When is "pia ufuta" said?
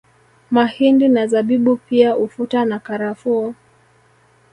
1.75-2.65